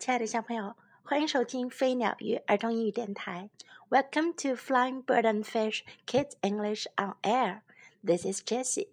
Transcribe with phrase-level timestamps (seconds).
[0.00, 3.50] 亲爱的小朋友，欢迎收听飞鸟与儿童英语电台。
[3.90, 7.60] Welcome to Flying Bird and Fish Kids English on Air.
[8.02, 8.88] This is Jessie.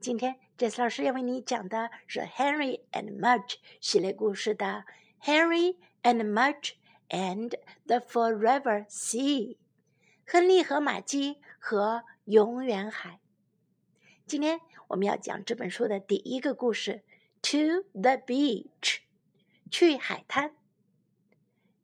[0.00, 4.84] 今天 Jessie 老师要为你讲的是 Henry and Mudge 系列故事的
[5.22, 6.72] Henry and Mudge
[7.08, 7.50] and
[7.86, 9.58] the Forever Sea。
[10.26, 13.20] 亨利和玛姬和永远海。
[14.26, 17.04] 今天我们要讲这本书的第一个故事
[17.42, 19.02] ：To the Beach。
[19.70, 20.54] 去海滩。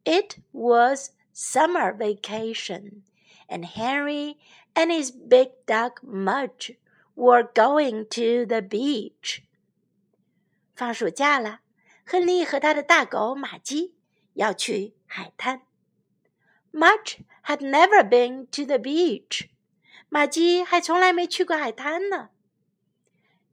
[0.05, 3.03] It was summer vacation,
[3.49, 4.37] and Henry
[4.75, 6.77] and his big dog Mudge
[7.15, 9.43] were going to the beach.
[10.75, 11.61] 放暑假了，
[12.05, 13.95] 亨利和他的大狗玛姬
[14.35, 15.63] 要去海滩。
[16.73, 19.49] Mudge had never been to the beach.
[20.09, 22.31] 玛姬还从来没去过海滩呢。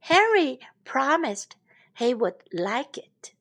[0.02, 1.50] Henry promised
[1.96, 3.34] he would like it.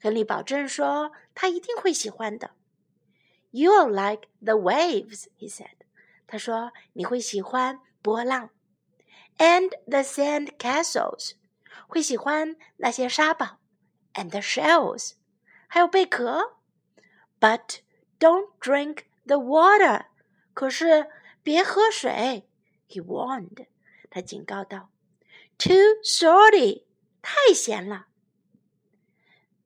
[0.00, 2.52] 亨利保证说：“他一定会喜欢的。”
[3.50, 5.76] You'll like the waves, he said.
[6.26, 8.50] 他说：“你会喜欢波浪
[9.38, 11.32] ，and the sand castles，
[11.86, 13.58] 会喜欢那些沙堡
[14.14, 15.12] ，and the shells，
[15.66, 16.58] 还有贝壳。
[17.40, 17.78] But
[18.18, 20.06] don't drink the water，
[20.52, 21.08] 可是
[21.42, 22.48] 别喝水。”
[22.88, 23.66] He warned，
[24.10, 24.90] 他警告道
[25.56, 26.84] ：“Too salty，
[27.22, 28.07] 太咸了。”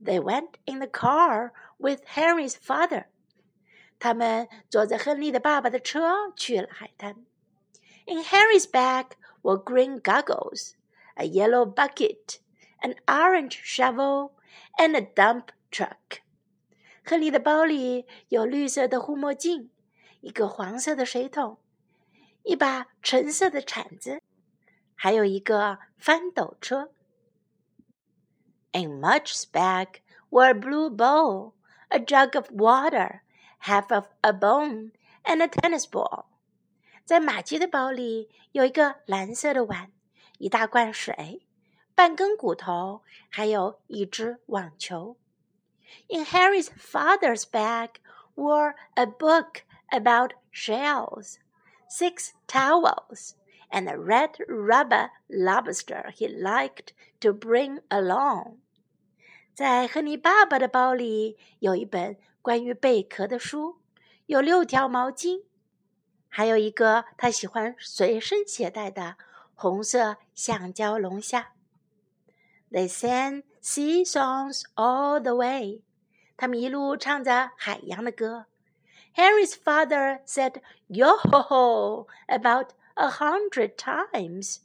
[0.02, 3.06] They went in the car with Henry's father.
[4.00, 7.26] 他们坐在亨利的爸爸的车去了海滩。
[8.06, 9.08] In Henry's bag
[9.42, 10.74] were green goggles,
[11.16, 12.38] a yellow bucket,
[12.82, 14.32] an orange shovel,
[14.78, 16.22] and a dump truck.
[17.04, 19.72] 亨利的包里有绿色的护目镜，
[20.22, 21.58] 一个黄色的水桶，
[22.44, 24.22] 一把橙色的铲子，
[24.94, 26.92] 还有一个翻斗车。
[28.75, 31.55] a Mudge's bag or a blue bowl,
[31.91, 33.23] a jug of water,
[33.61, 34.93] half of a bone,
[35.25, 36.29] and a tennis ball.
[46.09, 48.01] In Henry's father's bag
[48.35, 51.39] were a book about shells,
[51.89, 53.35] six towels
[53.73, 58.45] and a red rubber lobster he liked to bring along.
[58.53, 58.57] along。
[59.55, 63.79] 在亨利爸爸的包里有一本关于贝壳的书，
[64.27, 65.45] 有六条毛巾，
[66.29, 69.17] 还有一个他喜欢随身携带的
[69.55, 71.53] 红色橡胶龙虾。
[72.71, 75.83] They sang sea songs all the way。
[76.37, 78.47] 他们一路唱着海洋的歌。
[79.15, 84.59] Henry's father said "Yo ho ho" about a hundred times,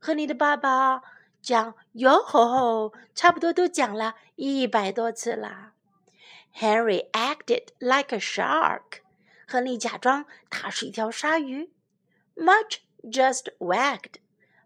[0.00, 1.02] 和你的爸爸
[1.40, 5.74] 讲哟吼吼，差不多都讲了一百多次啦。
[6.54, 8.20] Henry acted like a shark.
[8.20, 9.00] shark。
[9.46, 11.70] 亨利假装他是一条鲨鱼。
[12.36, 14.00] Mudge just wagged.
[14.00, 14.14] wagged。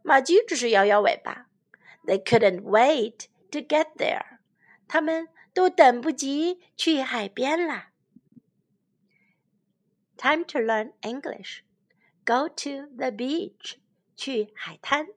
[0.03, 1.47] 马驹只是摇摇尾巴。
[2.05, 4.39] They couldn't wait to get there.
[4.89, 7.91] 他们都等不及去海边啦。
[10.17, 11.63] Time to learn English.
[12.26, 13.78] Go to the beach，
[14.16, 15.08] 去海滩。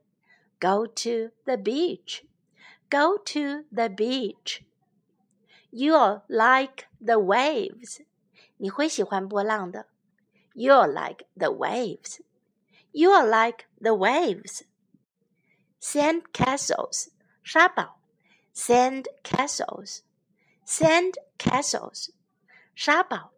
[0.61, 2.25] Go to the beach.
[2.91, 4.63] Go to the beach.
[5.71, 8.05] You'll like the waves.
[8.59, 9.87] 你会喜欢波浪的。
[10.55, 12.21] You'll like the waves.
[12.93, 14.63] You'll like the waves.
[15.81, 17.09] Sand castles.
[17.43, 18.01] 沙堡。
[18.53, 20.01] Sand castles.
[20.67, 22.11] Sand castles.
[22.75, 23.33] 沙堡。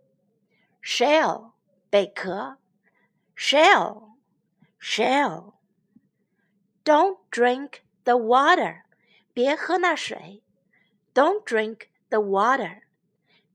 [0.83, 1.53] Shell.
[1.91, 2.59] 贝壳。
[3.37, 4.17] Shell.
[4.79, 5.61] Shell.
[6.85, 8.85] Don't drink the water.
[9.33, 10.43] 别喝那水。
[11.15, 12.83] Don't drink the water.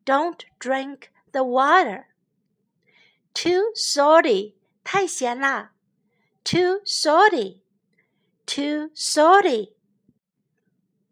[0.06, 2.06] Don't drink the water.
[3.34, 4.56] Too salty.
[4.84, 5.74] 太咸啦。
[6.44, 7.62] Too salty.
[8.46, 9.74] Too salty.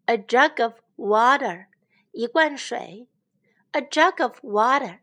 [0.05, 1.67] A jug of water.
[2.11, 3.07] 一罐水。
[3.71, 4.99] A jug of water.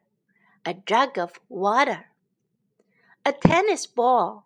[0.64, 2.06] A jug of water.
[3.26, 4.44] A tennis ball.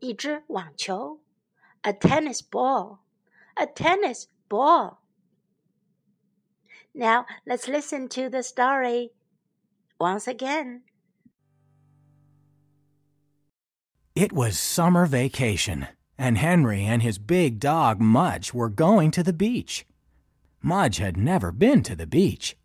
[0.00, 1.24] 一只网球。
[1.84, 3.00] a tennis ball,
[3.58, 5.00] a tennis ball.
[6.94, 9.10] Now let's listen to the story
[10.00, 10.82] once again.
[14.14, 19.32] It was summer vacation, and Henry and his big dog Mudge were going to the
[19.32, 19.84] beach.
[20.62, 22.56] Mudge had never been to the beach.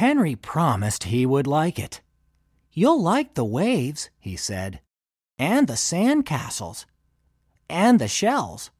[0.00, 2.00] Henry promised he would like it.
[2.72, 4.80] You'll like the waves, he said,
[5.38, 6.86] and the sand castles,
[7.68, 8.70] and the shells.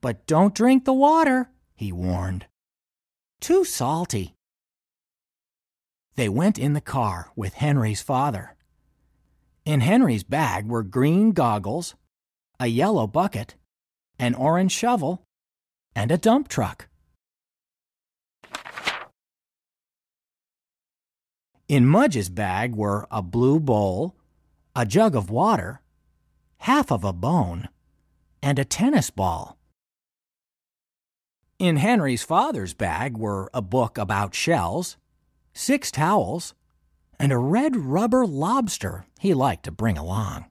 [0.00, 2.46] But don't drink the water, he warned.
[3.40, 4.34] Too salty.
[6.16, 8.56] They went in the car with Henry's father.
[9.64, 11.94] In Henry's bag were green goggles,
[12.58, 13.54] a yellow bucket,
[14.18, 15.22] an orange shovel,
[15.94, 16.88] and a dump truck.
[21.72, 24.14] In Mudge's bag were a blue bowl,
[24.76, 25.80] a jug of water,
[26.58, 27.70] half of a bone,
[28.42, 29.56] and a tennis ball.
[31.58, 34.98] In Henry's father's bag were a book about shells,
[35.54, 36.52] six towels,
[37.18, 40.44] and a red rubber lobster he liked to bring along.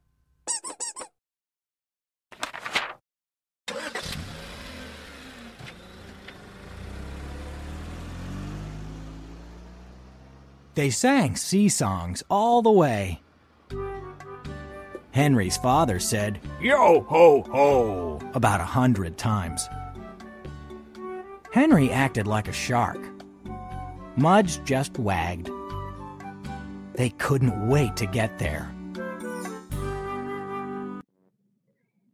[10.75, 13.21] They sang sea songs all the way.
[15.13, 19.69] Henry's father said, Yo ho ho, about a hundred times.
[21.51, 22.99] Henry acted like a shark.
[24.17, 25.51] Mudge just wagged.
[26.95, 28.67] They couldn't wait to get there.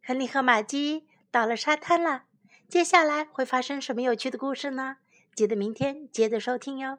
[0.04, 2.22] 亨利和玛姬到了沙滩了，
[2.68, 4.98] 接下来会发生什么有趣的故事呢？
[5.34, 6.98] 记得明天接着收听哟。